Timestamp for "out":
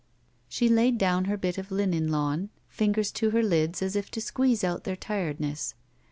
4.63-4.83